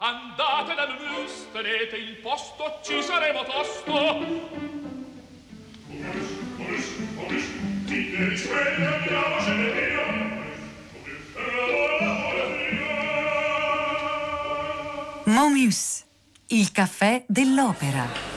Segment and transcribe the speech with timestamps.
[0.00, 4.46] Andate dal mus, tenete il posto, ci saremo tosto.
[15.24, 16.04] Momius,
[16.46, 18.27] il caffè dell'opera.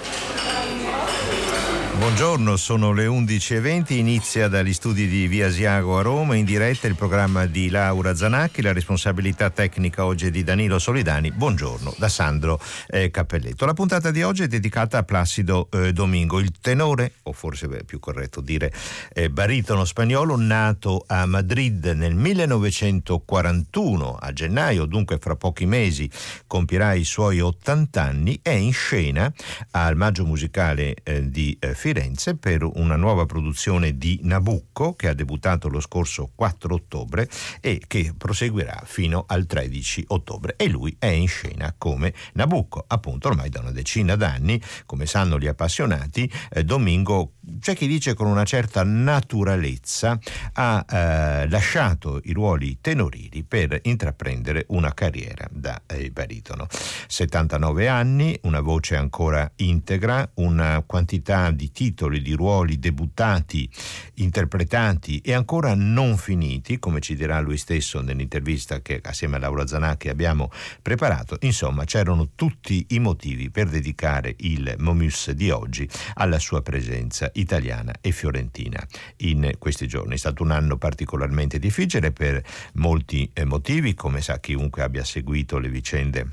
[2.01, 6.95] Buongiorno, sono le 11.20, inizia dagli studi di Via Asiago a Roma, in diretta il
[6.95, 11.31] programma di Laura Zanacchi, la responsabilità tecnica oggi è di Danilo Solidani.
[11.31, 13.67] Buongiorno da Sandro eh, Cappelletto.
[13.67, 17.83] La puntata di oggi è dedicata a Placido eh, Domingo, il tenore, o forse è
[17.83, 18.73] più corretto dire
[19.13, 26.09] eh, baritono spagnolo, nato a Madrid nel 1941, a gennaio, dunque fra pochi mesi
[26.47, 29.31] compirà i suoi 80 anni, è in scena
[29.69, 35.13] al Maggio Musicale eh, di eh, Firenze per una nuova produzione di Nabucco che ha
[35.13, 37.27] debuttato lo scorso 4 ottobre
[37.59, 40.53] e che proseguirà fino al 13 ottobre.
[40.55, 45.37] E lui è in scena come Nabucco, appunto ormai da una decina d'anni, come sanno
[45.37, 50.19] gli appassionati, eh, Domingo c'è chi dice con una certa naturalezza
[50.53, 56.67] ha eh, lasciato i ruoli tenorili per intraprendere una carriera da eh, baritono.
[57.07, 63.67] 79 anni, una voce ancora integra, una quantità di titoli, di ruoli debuttati,
[64.15, 69.65] interpretati e ancora non finiti, come ci dirà lui stesso nell'intervista che assieme a Laura
[69.65, 71.37] Zanacchi abbiamo preparato.
[71.41, 77.93] Insomma, c'erano tutti i motivi per dedicare il Momus di oggi alla sua presenza italiana
[78.01, 78.85] e fiorentina
[79.17, 80.15] in questi giorni.
[80.15, 82.41] È stato un anno particolarmente difficile per
[82.73, 86.29] molti eh, motivi, come sa chiunque abbia seguito le vicende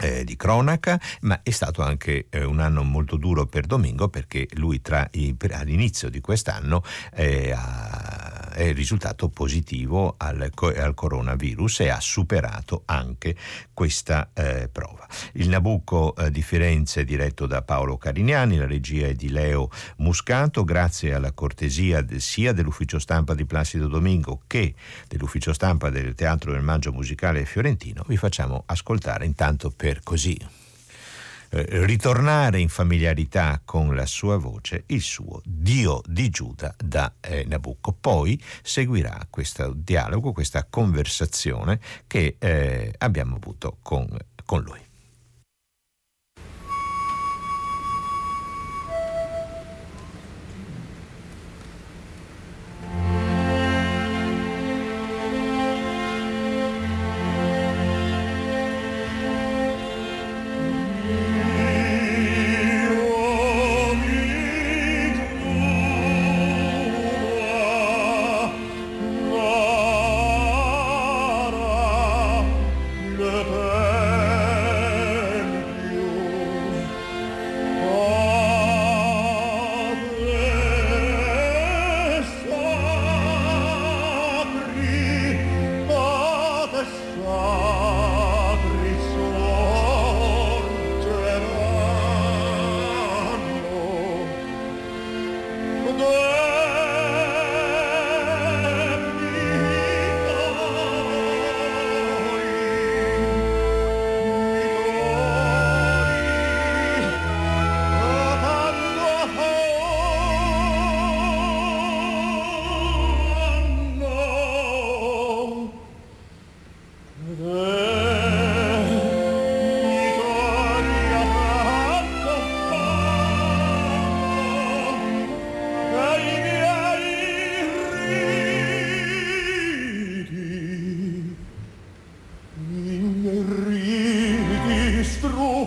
[0.00, 4.48] eh, di cronaca, ma è stato anche eh, un anno molto duro per Domingo perché
[4.54, 4.80] lui
[5.12, 6.82] i, all'inizio di quest'anno
[7.14, 13.36] eh, ha è risultato positivo al, al, coronavirus e ha superato anche
[13.72, 15.06] questa eh, prova.
[15.34, 19.70] Il Nabucco eh, di Firenze è diretto da Paolo Carignani, la regia è di Leo
[19.98, 24.74] Muscato, grazie alla cortesia de, sia dell'ufficio stampa di Placido Domingo che
[25.08, 30.38] dell'ufficio stampa del Teatro del Maggio Musicale Fiorentino, vi facciamo ascoltare intanto per così
[31.50, 37.44] eh, ritornare in familiarità con la sua voce il suo Dio di Giuda da eh,
[37.46, 37.96] Nabucco.
[37.98, 44.06] Poi seguirà questo dialogo, questa conversazione che eh, abbiamo avuto con,
[44.44, 44.89] con lui.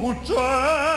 [0.03, 0.92] mucho é.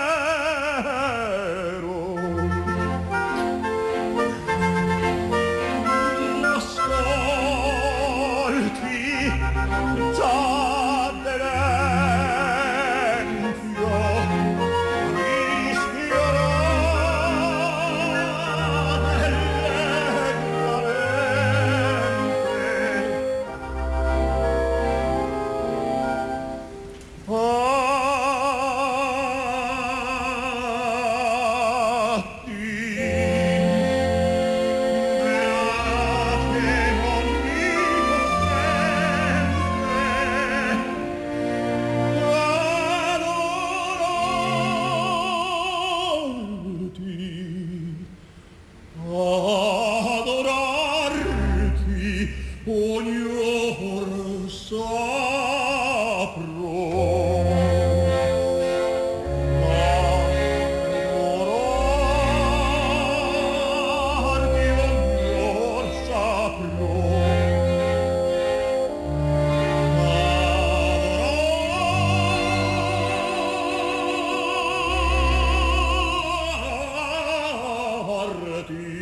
[78.66, 78.95] ti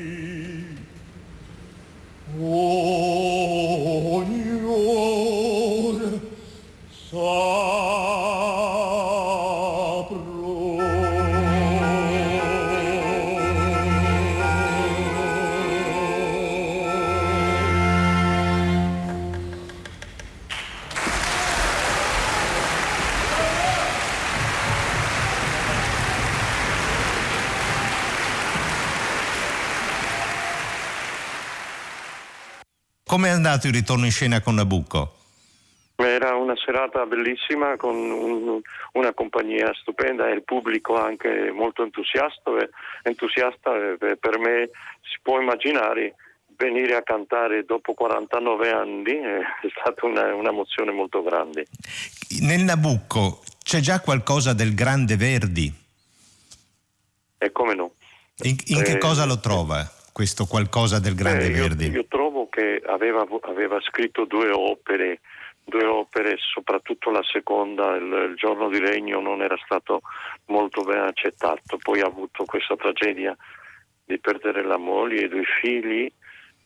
[33.14, 35.14] Come è andato il ritorno in scena con Nabucco?
[35.94, 38.60] Era una serata bellissima con un,
[38.94, 42.50] una compagnia stupenda e il pubblico anche molto entusiasta.
[43.04, 43.70] entusiasta
[44.18, 44.70] per me
[45.00, 46.16] si può immaginare
[46.56, 51.68] venire a cantare dopo 49 anni è stata una, un'emozione molto grande.
[52.40, 55.72] Nel Nabucco c'è già qualcosa del grande Verdi?
[57.38, 57.92] E come no?
[58.38, 61.84] In, in che eh, cosa lo trova questo qualcosa del grande eh, Verdi?
[61.86, 62.23] Io, io trovo
[62.54, 65.20] che aveva, aveva scritto due opere
[65.66, 70.02] due opere, soprattutto la seconda, il, il, Giorno di Regno, non era stato
[70.48, 71.78] molto ben accettato.
[71.78, 73.34] Poi ha avuto questa tragedia
[74.04, 76.12] di perdere la moglie e i due figli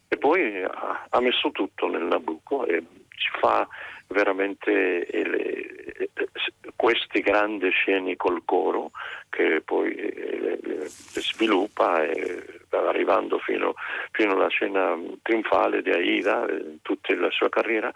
[0.08, 3.67] e poi ha, ha messo tutto nel Nabucco e ci fa
[4.08, 6.11] veramente le,
[6.75, 8.91] questi grandi sceni col coro
[9.28, 12.02] che poi le, le sviluppa
[12.70, 13.75] arrivando fino,
[14.10, 17.90] fino, alla scena trionfale di Aida in tutta la sua carriera.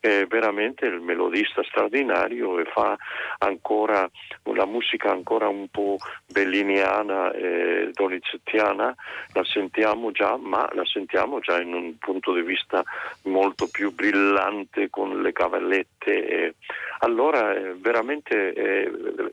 [0.00, 2.96] È veramente il melodista straordinario e fa
[3.38, 4.08] ancora
[4.44, 5.96] una musica ancora un po'
[6.26, 8.94] belliniana e donizettiana.
[9.32, 12.82] La sentiamo già ma la sentiamo già in un punto di vista
[13.24, 16.54] molto più brillante con le cavallette.
[17.00, 18.90] Allora veramente,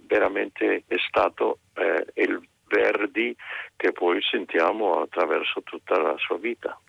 [0.07, 1.40] veramente è stato
[1.73, 3.35] eh, il Verdi
[3.75, 6.79] che poi sentiamo attraverso tutta la sua vita.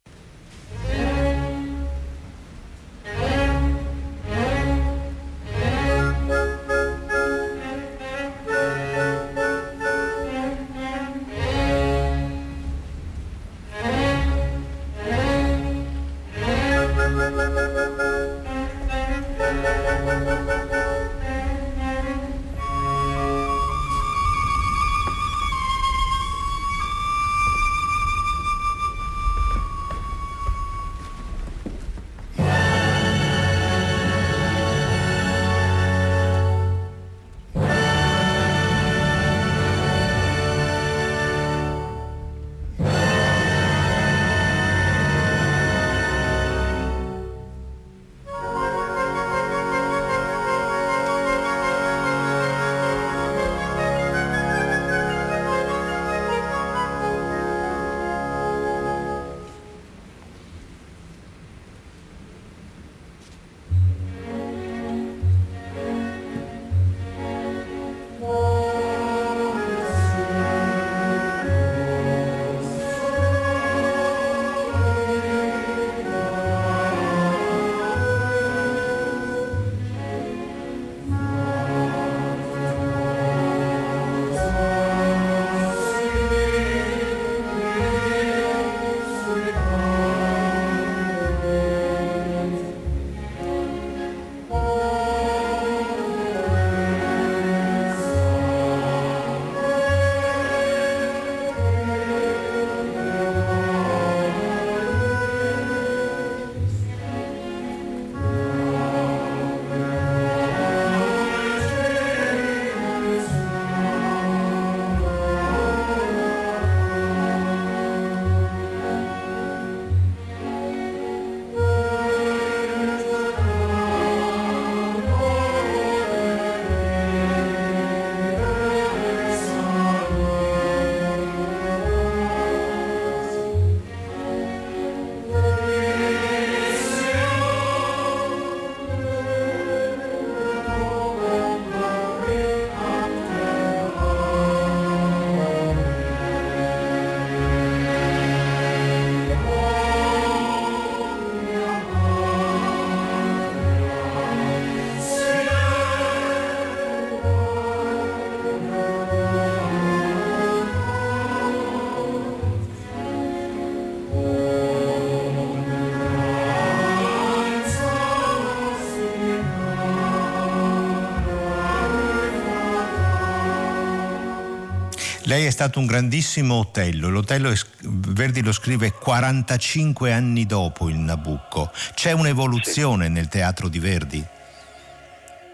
[175.32, 180.96] Lei è stato un grandissimo Otello, l'Otello è, Verdi lo scrive 45 anni dopo il
[180.96, 181.70] Nabucco.
[181.94, 183.12] C'è un'evoluzione sì.
[183.12, 184.22] nel teatro di Verdi?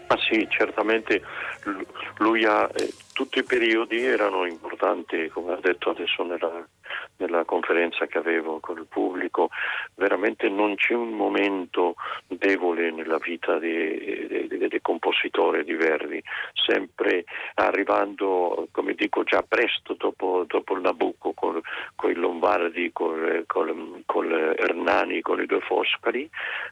[0.07, 1.21] Ah sì, certamente
[2.17, 6.67] lui ha, eh, tutti i periodi erano importanti, come ha detto adesso nella,
[7.15, 8.85] nella conferenza che avevo veramente
[10.49, 11.95] non c'è un momento
[12.27, 16.21] debole nella vita del compositore di Verdi,
[16.53, 17.25] sempre
[17.55, 21.61] arrivando, come dico, già presto dopo, dopo il Nabucco, con,
[22.09, 26.29] i Lombardi, con, con, con Hernani, con i due Foscari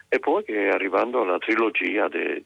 [0.09, 2.41] e poi arrivando alla trilogia di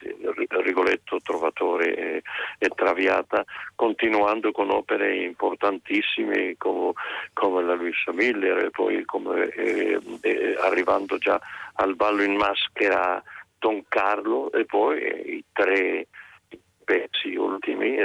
[0.64, 2.24] Rigoletto, Trovatore e,
[2.58, 3.46] e, Traviata,
[3.76, 6.94] continuando con opere importantissime come,
[7.34, 11.40] come la Luisa Miller e poi come, eh, eh, arrivando già
[11.76, 13.22] al ballo in maschera
[13.60, 16.08] Don Carlo e poi i tre
[16.84, 17.96] pezzi ultimi,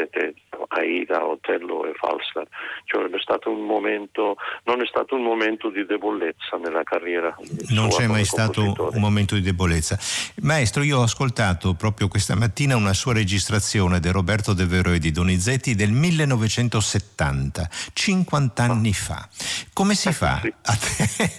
[0.69, 2.47] Aida, Otello e Falstaff.
[2.85, 7.37] Cioè è stato un momento, non è stato un momento di debolezza nella carriera.
[7.69, 9.99] Non c'è mai stato un momento di debolezza.
[10.43, 14.99] Maestro, io ho ascoltato proprio questa mattina una sua registrazione di Roberto De Vero e
[14.99, 18.93] di Donizetti del 1970, 50 anni ah.
[18.93, 19.29] fa.
[19.73, 20.41] Come si eh, fa?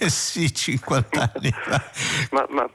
[0.06, 1.82] Sì, 50 anni fa.
[2.30, 2.70] ma, ma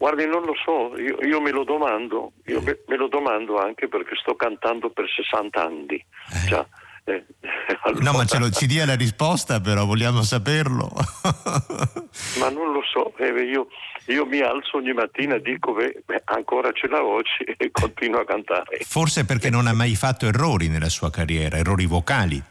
[0.00, 3.86] Guardi, non lo so, io, io me lo domando, io me, me, lo domando anche
[3.86, 5.96] perché sto cantando per 60 anni.
[5.96, 6.48] Eh.
[6.48, 6.66] Già,
[7.04, 7.22] eh,
[7.84, 8.02] allora...
[8.02, 10.88] No, ma ce lo, ci dia la risposta però, vogliamo saperlo.
[12.40, 13.66] ma non lo so, eh, io,
[14.06, 18.20] io, mi alzo ogni mattina e dico beh, beh, ancora c'è la voce e continuo
[18.20, 18.78] a cantare.
[18.80, 22.42] Forse perché non ha mai fatto errori nella sua carriera, errori vocali.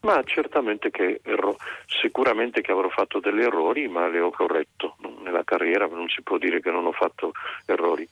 [0.00, 4.96] Ma certamente che erro, sicuramente che avrò fatto degli errori, ma le ho corretto.
[5.22, 7.32] Nella carriera non si può dire che non ho fatto
[7.66, 8.08] errori.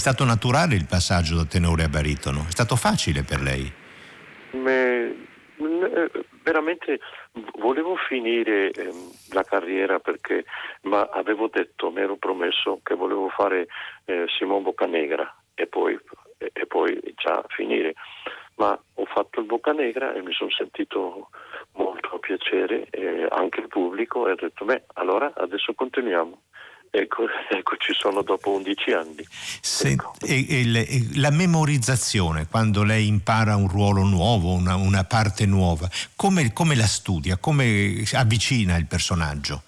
[0.00, 2.46] Stato naturale il passaggio da tenore a baritono?
[2.48, 3.70] È stato facile per lei?
[4.52, 5.14] Me,
[6.42, 6.98] veramente
[7.58, 8.90] volevo finire eh,
[9.32, 10.44] la carriera perché
[10.82, 13.66] ma avevo detto, mi ero promesso che volevo fare
[14.06, 15.98] eh, Simone Boccanegra e poi,
[16.38, 17.94] e, e poi già finire.
[18.56, 21.28] Ma ho fatto il Boccanegra e mi sono sentito
[21.74, 26.42] molto a piacere, eh, anche il pubblico, e ho detto, beh, allora adesso continuiamo.
[26.90, 29.24] Ecco, ecco, ci sono dopo 11 anni.
[29.28, 30.14] Se, ecco.
[30.26, 36.52] e, e, la memorizzazione, quando lei impara un ruolo nuovo, una, una parte nuova, come,
[36.52, 39.62] come, la studia, come avvicina il personaggio?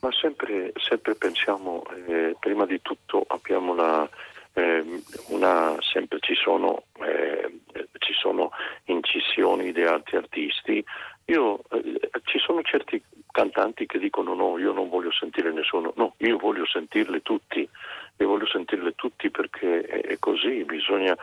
[0.00, 4.08] Ma sempre, sempre pensiamo, eh, prima di tutto abbiamo la,
[4.54, 7.60] eh, una, sempre ci sono, eh,
[7.98, 8.50] ci sono
[8.84, 10.84] incisioni di altri artisti.
[11.26, 16.14] Io, eh, ci sono certi cantanti che dicono no, io non voglio sentire nessuno, no,
[16.18, 17.68] io voglio sentirle tutti,
[18.16, 21.16] e voglio sentirle tutti perché è così, bisogna,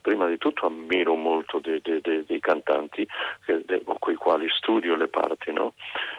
[0.00, 3.06] prima di tutto ammiro molto dei, dei, dei cantanti
[3.98, 5.74] con i quali studio le parti, no?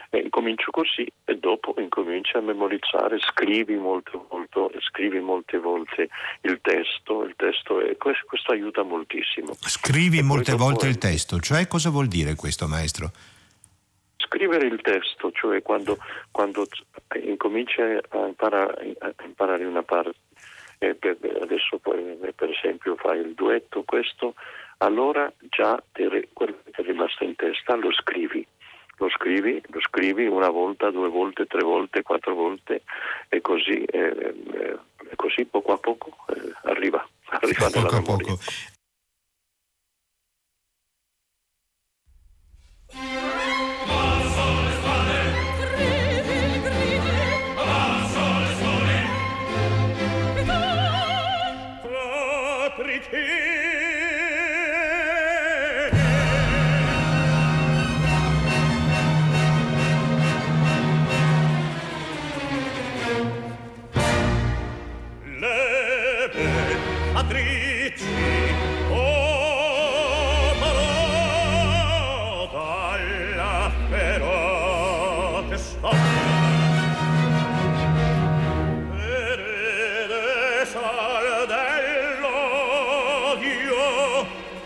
[0.10, 4.18] E incomincio così e dopo incominci a memorizzare, scrivi molte,
[4.54, 6.10] molto, scrivi molte volte
[6.42, 9.54] il testo, il testo è, questo, questo aiuta moltissimo.
[9.60, 13.12] Scrivi e molte volte il testo, cioè cosa vuol dire questo maestro?
[14.18, 15.98] Scrivere il testo, cioè quando,
[16.32, 16.66] quando
[17.24, 20.16] incominci a imparare, a imparare una parte,
[20.80, 20.98] eh,
[21.42, 24.36] adesso poi, per esempio fai il duetto, questo,
[24.78, 28.46] allora già quello che è rimasto in testa lo scrivi.
[28.98, 32.84] Lo scrivi, lo scrivi una volta, due volte, tre volte, quattro volte
[33.28, 34.80] e così, eh, eh,
[35.16, 38.40] così poco a poco eh, arriva, arriva poco a poco.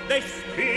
[0.09, 0.76] dich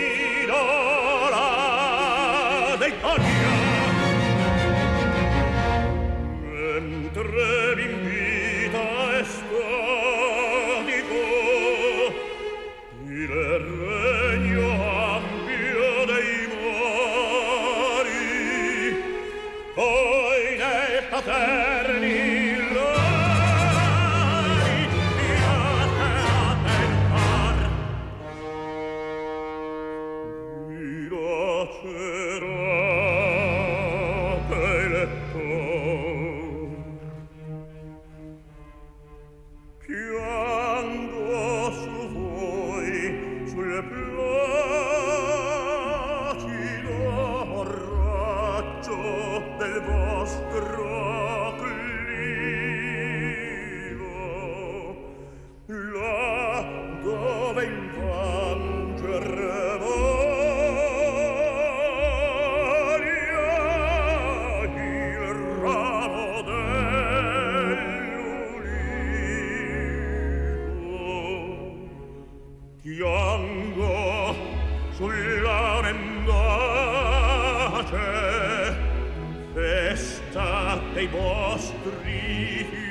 [81.00, 82.89] dei vostri figli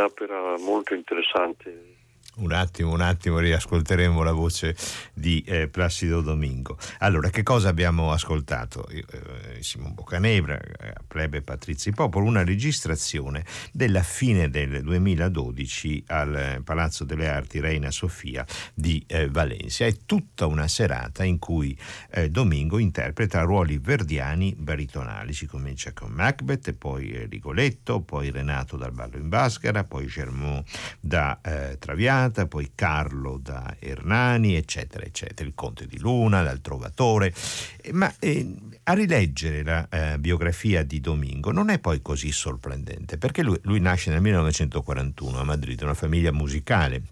[0.00, 1.98] un'opera molto interessante
[2.36, 4.74] un attimo, un attimo, riascolteremo la voce
[5.12, 6.78] di eh, Placido Domingo.
[7.00, 8.86] Allora, che cosa abbiamo ascoltato?
[8.88, 9.04] Eh,
[9.60, 10.58] Simon Boccanebra,
[11.10, 18.46] Plebe Patrizi Popolo, una registrazione della fine del 2012 al Palazzo delle Arti Reina Sofia
[18.72, 19.86] di eh, Valencia.
[19.86, 21.76] È tutta una serata in cui
[22.12, 25.32] eh, Domingo interpreta ruoli verdiani baritonali.
[25.32, 30.64] Si comincia con Macbeth, poi eh, Rigoletto, poi Renato dal Ballo in Bascara, poi Germont
[31.00, 37.34] da Traviata Renata, poi Carlo da Ernani, eccetera, eccetera, il Conte di Luna, dal Trovatore.
[37.92, 38.54] Ma eh,
[38.90, 43.78] a rileggere la eh, biografia di Domingo non è poi così sorprendente, perché lui, lui
[43.78, 47.02] nasce nel 1941 a Madrid, una famiglia musicale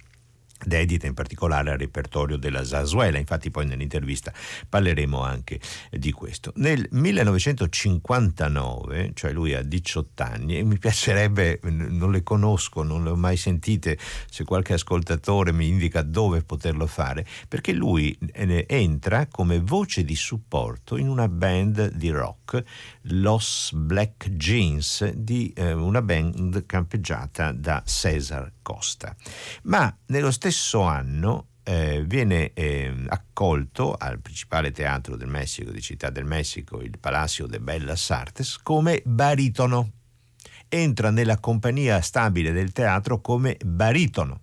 [0.65, 4.33] dedita in particolare al repertorio della Zarzuela, infatti poi nell'intervista
[4.69, 6.53] parleremo anche di questo.
[6.57, 13.11] Nel 1959, cioè lui ha 18 anni, e mi piacerebbe, non le conosco, non le
[13.11, 19.27] ho mai sentite, se qualche ascoltatore mi indica dove poterlo fare, perché lui eh, entra
[19.27, 22.63] come voce di supporto in una band di rock,
[23.03, 29.15] Los Black Jeans, di eh, una band campeggiata da Cesar Costa.
[29.63, 30.48] Ma nello stesso
[30.83, 36.99] anno eh, viene eh, accolto al principale teatro del Messico, di Città del Messico, il
[36.99, 39.93] Palacio de Bellas Artes, come baritono.
[40.69, 44.43] Entra nella compagnia stabile del teatro come baritono.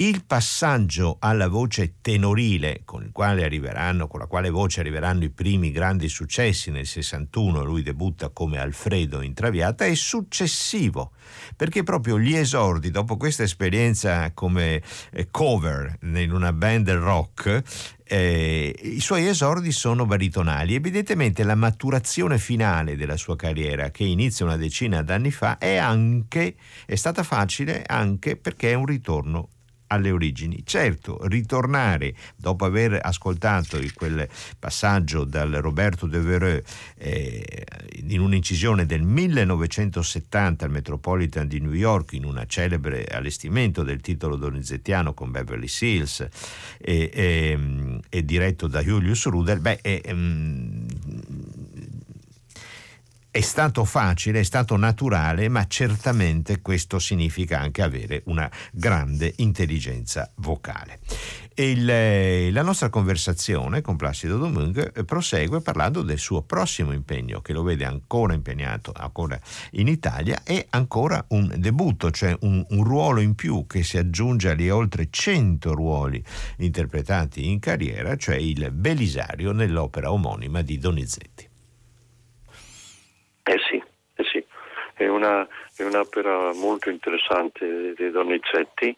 [0.00, 6.70] Il passaggio alla voce tenorile, con, con, la quale voce arriveranno i primi grandi successi
[6.70, 11.12] nel 61, lui debutta come Alfredo in Traviata, è successivo,
[11.54, 14.82] perché proprio gli esordi, dopo questa esperienza come
[15.12, 17.62] eh, cover in una band rock,
[18.02, 20.76] eh, i suoi esordi sono baritonali.
[20.76, 26.54] Evidentemente la maturazione finale della sua carriera, che inizia una decina d'anni fa, è, anche,
[26.86, 29.50] è stata facile anche perché è un ritorno
[29.90, 30.62] alle origini.
[30.64, 36.62] Certo, ritornare dopo aver ascoltato quel passaggio dal Roberto de Vereux
[36.96, 37.64] eh,
[38.04, 44.36] in un'incisione del 1970 al Metropolitan di New York in una celebre allestimento del titolo
[44.36, 46.20] donizettiano con Beverly Seals
[46.78, 50.00] e, e, e diretto da Julius Rudel, beh, è,
[53.32, 60.32] è stato facile, è stato naturale, ma certamente questo significa anche avere una grande intelligenza
[60.36, 60.98] vocale.
[61.54, 67.40] Il, eh, la nostra conversazione con Placido Domingue eh, prosegue parlando del suo prossimo impegno,
[67.40, 69.38] che lo vede ancora impegnato ancora
[69.72, 74.50] in Italia, e ancora un debutto, cioè un, un ruolo in più che si aggiunge
[74.50, 76.22] agli oltre 100 ruoli
[76.58, 81.49] interpretati in carriera, cioè il Belisario nell'opera omonima di Donizetti.
[83.42, 83.82] Eh sì,
[84.14, 84.44] eh sì.
[84.94, 88.94] È, una, è un'opera molto interessante di Donizetti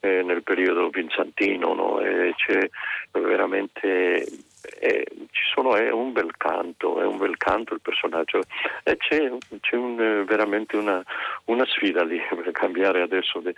[0.00, 1.96] eh, nel periodo bizantino, no?
[2.36, 2.70] c'è
[3.12, 4.26] veramente
[4.80, 5.02] è,
[5.52, 8.40] sono, è, un bel canto, è un bel canto il personaggio
[8.82, 11.04] e c'è, c'è un, veramente una,
[11.44, 13.54] una, sfida lì per cambiare adesso di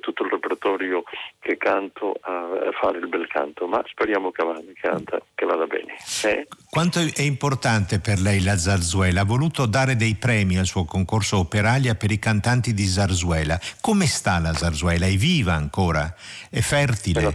[0.00, 1.02] tutto il repertorio
[1.40, 2.48] che canto a,
[2.80, 5.94] fare il bel canto, ma speriamo che, vada, che, vada bene.
[6.24, 6.48] Eh?
[6.70, 9.20] Quanto è importante per lei la zarzuela?
[9.20, 13.58] Ha voluto dare dei premi al suo concorso Operalia per i cantanti di zarzuela.
[13.82, 15.04] Come sta la zarzuela?
[15.04, 16.14] È viva ancora?
[16.48, 17.34] È fertile?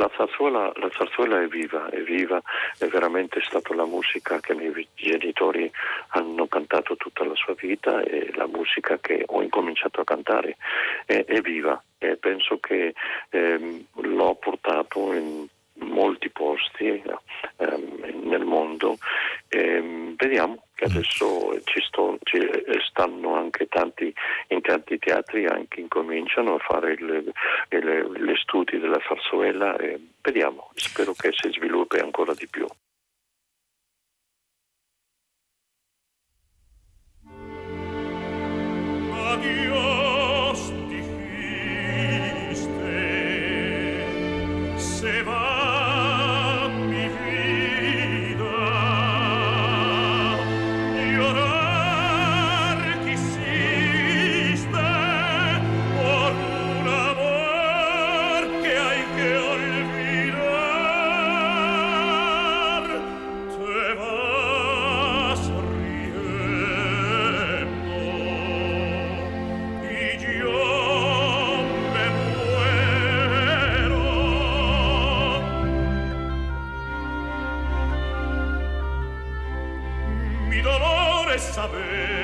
[0.00, 2.40] La la zarzuela, la zarzuela, è viva, è viva,
[2.78, 5.70] è veramente stata la musica che i miei genitori
[6.08, 10.56] hanno cantato tutta la sua vita e la musica che ho incominciato a cantare
[11.04, 12.94] è, è viva e penso che
[13.28, 17.02] eh, l'ho portato in molti posti
[17.56, 18.96] ehm, nel mondo.
[19.48, 20.96] E, vediamo che mm.
[20.96, 22.38] adesso ci, sto, ci,
[22.88, 24.12] stanno anche tanti,
[24.48, 27.24] in tanti teatri anche incominciano a fare le,
[27.68, 32.66] le, le studi della farzuela e vediamo, spero che si sviluppi ancora di più.
[39.40, 39.69] mi
[81.60, 82.19] saber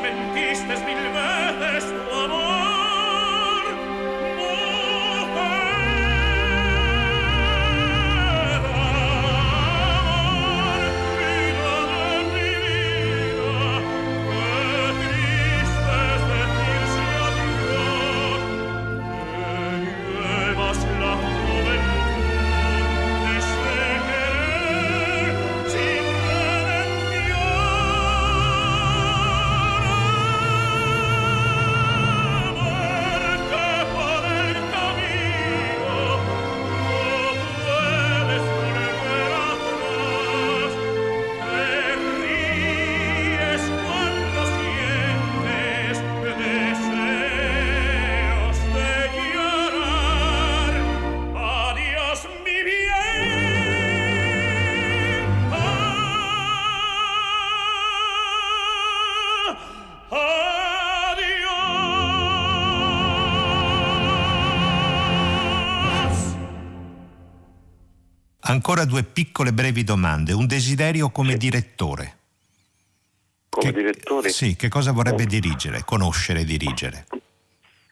[0.00, 1.33] mentiste mil veces
[68.66, 70.32] Ancora due piccole brevi domande.
[70.32, 71.36] Un desiderio come sì.
[71.36, 72.16] direttore.
[73.50, 74.30] Come che, direttore?
[74.30, 75.26] Sì, che cosa vorrebbe oh.
[75.26, 77.04] dirigere, conoscere, dirigere?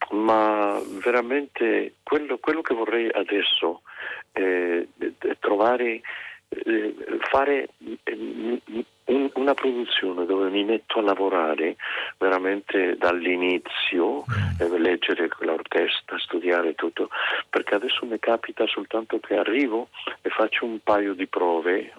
[0.09, 3.83] Ma veramente quello, quello che vorrei adesso
[4.31, 6.01] è, è trovare,
[6.49, 6.95] eh,
[7.29, 7.69] fare
[8.05, 8.61] eh,
[9.05, 11.75] un, una produzione dove mi metto a lavorare
[12.17, 14.61] veramente dall'inizio, mm.
[14.61, 17.09] eh, leggere l'orchestra, studiare tutto,
[17.49, 19.89] perché adesso mi capita soltanto che arrivo
[20.21, 21.93] e faccio un paio di prove,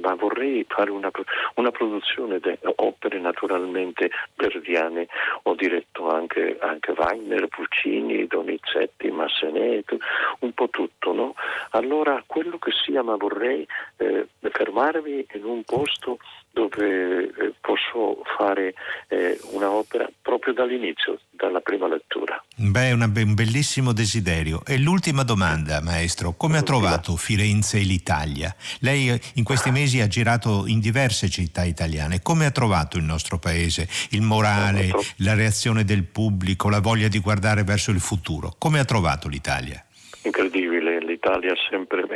[0.00, 1.10] ma vorrei fare una,
[1.54, 5.08] una produzione di opere naturalmente verdiane,
[5.42, 9.96] ho diretto anche, anche Weiner, Puccini, Donizetti, Massenet,
[10.40, 11.34] un po' tutto, no?
[11.70, 13.66] Allora quello che sia, ma vorrei
[13.98, 16.18] eh, fermarmi in un posto
[16.56, 18.72] dove eh, posso fare
[19.08, 22.42] eh, un'opera proprio dall'inizio, dalla prima lettura.
[22.56, 24.62] Beh, una, un bellissimo desiderio.
[24.64, 28.56] E l'ultima domanda, maestro, come ha trovato Firenze e l'Italia?
[28.80, 33.04] Lei eh, in questi mesi ha girato in diverse città italiane, come ha trovato il
[33.04, 38.54] nostro paese, il morale, la reazione del pubblico, la voglia di guardare verso il futuro?
[38.56, 39.84] Come ha trovato l'Italia?
[40.22, 42.06] Incredibile, l'Italia sempre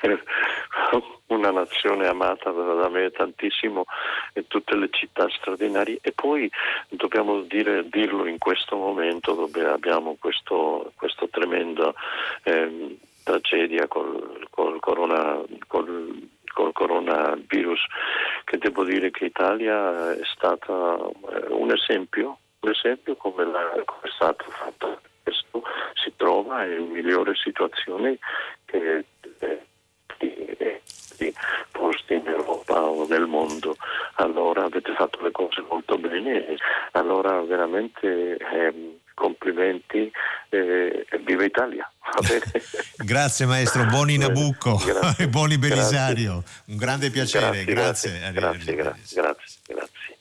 [1.26, 3.84] una nazione amata da me tantissimo
[4.32, 5.98] e tutte le città straordinarie.
[6.02, 6.50] E poi
[6.88, 11.94] dobbiamo dire, dirlo in questo momento dove abbiamo questo, questo tremendo
[12.44, 17.80] eh, tragedia col, col, corona, col, col coronavirus
[18.44, 24.02] che devo dire che Italia è stata eh, un esempio, un esempio come, la, come
[24.02, 25.62] è stato fatto questo
[26.02, 28.18] si trova in migliore situazione
[28.64, 29.04] che
[29.38, 29.66] eh,
[31.20, 31.34] questi
[31.70, 33.76] posti in Europa o nel mondo.
[34.14, 36.56] Allora avete fatto le cose molto bene,
[36.92, 40.10] allora veramente eh, complimenti
[40.48, 41.90] e eh, viva Italia.
[42.96, 44.80] grazie maestro, buoni Nabucco
[45.18, 48.30] e buoni Belisario, un grande piacere, grazie.
[48.32, 49.22] Grazie, grazie,
[49.66, 50.18] grazie.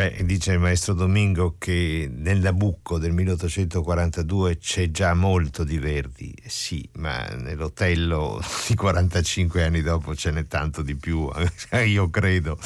[0.00, 6.34] Beh, dice il maestro Domingo che nel Nabucco del 1842 c'è già molto di Verdi,
[6.46, 11.28] sì, ma nell'Otello di 45 anni dopo ce n'è tanto di più,
[11.84, 12.58] io credo.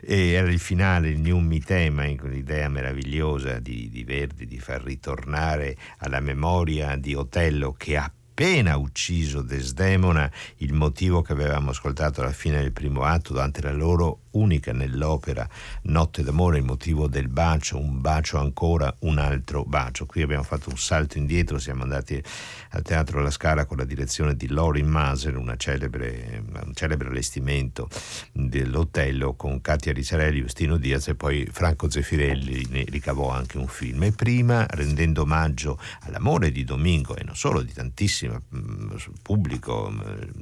[0.00, 4.82] E era il finale, il New Mi Tema, quell'idea meravigliosa di, di Verdi di far
[4.82, 12.20] ritornare alla memoria di Otello che ha appena ucciso Desdemona, il motivo che avevamo ascoltato
[12.20, 15.48] alla fine del primo atto, durante la loro unica nell'opera
[15.82, 20.06] Notte d'amore, il motivo del bacio, un bacio ancora, un altro bacio.
[20.06, 22.22] Qui abbiamo fatto un salto indietro, siamo andati
[22.70, 27.88] al Teatro La Scala con la direzione di Lorin Maser, celebre, un celebre allestimento
[28.30, 34.04] dell'Otello con Katia Ricciarelli, Justino Diaz e poi Franco Zeffirelli ne ricavò anche un film.
[34.04, 39.92] E prima, rendendo omaggio all'amore di Domingo e non solo di tantissimo mm, pubblico,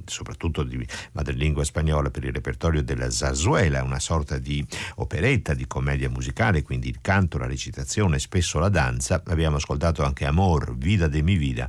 [0.05, 4.65] soprattutto di madrelingua spagnola per il repertorio della Zarzuela, una sorta di
[4.97, 9.23] operetta, di commedia musicale, quindi il canto, la recitazione, spesso la danza.
[9.27, 11.69] Abbiamo ascoltato anche Amor, Vida de mi vida,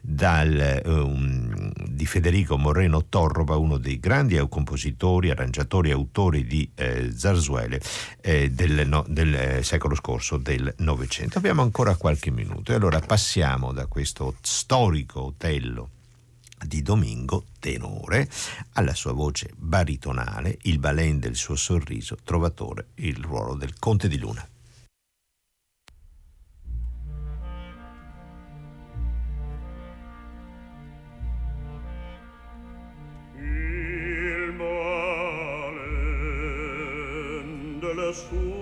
[0.00, 7.10] dal, um, di Federico Moreno Torroba, uno dei grandi compositori, arrangiatori e autori di eh,
[7.14, 7.80] zarzuele
[8.20, 11.38] eh, del, no, del eh, secolo scorso, del Novecento.
[11.38, 15.90] Abbiamo ancora qualche minuto e allora passiamo da questo storico Otello
[16.64, 18.26] di Domingo tenore,
[18.74, 24.16] alla sua voce baritonale, il balen del suo sorriso, trovatore il ruolo del Conte di
[24.16, 24.48] Luna.
[33.34, 35.68] Il balen
[37.78, 38.61] del suo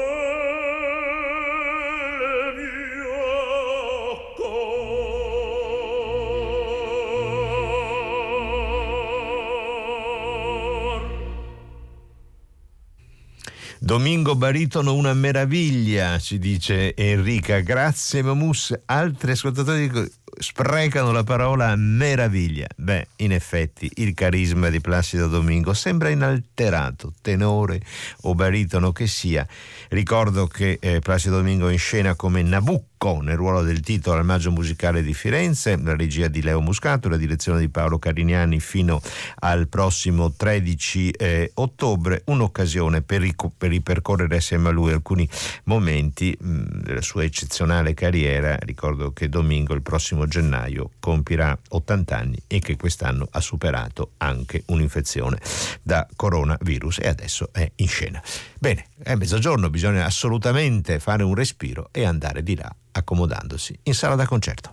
[13.91, 17.59] Domingo Baritono, una meraviglia, ci dice Enrica.
[17.59, 18.73] Grazie Mamus.
[18.85, 19.91] Altri ascoltatori
[20.39, 22.67] sprecano la parola meraviglia.
[22.73, 27.81] Beh, in effetti il carisma di Placido Domingo sembra inalterato, tenore
[28.21, 29.45] o baritono che sia.
[29.89, 34.25] Ricordo che eh, Placido Domingo è in scena come Nabucco nel ruolo del titolo al
[34.25, 39.01] Maggio Musicale di Firenze, la regia di Leo Muscato, la direzione di Paolo Carignani fino
[39.39, 45.27] al prossimo 13 eh, ottobre, un'occasione per, ric- per, ripercorrere assieme a lui alcuni
[45.63, 48.55] momenti mh, mm, della sua eccezionale carriera.
[48.59, 54.61] Ricordo che Domingo il prossimo gennaio compirà 80 anni e che quest'anno ha superato anche
[54.67, 55.39] un'infezione
[55.81, 58.21] da coronavirus e adesso è in scena.
[58.59, 64.15] Bene, è mezzogiorno, bisogna assolutamente fare un respiro e andare di là accomodandosi in sala
[64.15, 64.69] da concerto.